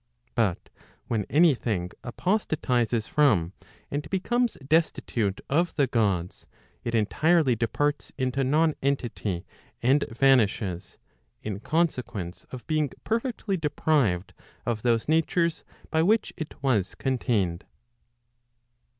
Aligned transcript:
But 0.33 0.71
when 1.05 1.27
any 1.29 1.53
thing 1.53 1.91
apostatizes 2.03 3.05
from, 3.05 3.53
and 3.91 4.09
becomes 4.09 4.57
destitute 4.67 5.41
of 5.47 5.75
the 5.75 5.85
Gods, 5.85 6.47
it 6.83 6.95
entirety 6.95 7.55
departs 7.55 8.11
into 8.17 8.41
nonrentity 8.43 9.45
and 9.83 10.03
vanishes, 10.09 10.97
in 11.43 11.59
consequence 11.59 12.45
of 12.49 12.65
being 12.65 12.89
perfectly 13.03 13.57
deprived 13.57 14.33
of 14.65 14.81
those 14.81 15.07
natures 15.07 15.63
by 15.91 16.01
which 16.01 16.33
it 16.35 16.55
was 16.63 16.95
contained. 16.95 17.63